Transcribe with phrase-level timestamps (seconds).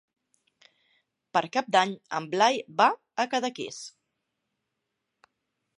[1.37, 2.89] Per Cap d'Any en Blai va
[3.25, 3.79] a Cadaqués.